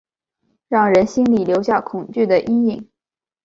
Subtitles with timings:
[0.67, 2.89] 让人心里留下恐惧的阴影